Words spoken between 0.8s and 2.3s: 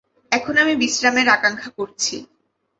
বিশ্রামের আকাঙ্ক্ষা করছি।